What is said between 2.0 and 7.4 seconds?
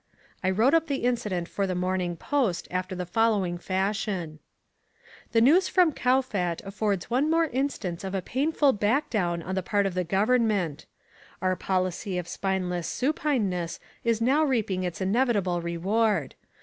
Post after the following fashion: "The news from Kowfat affords one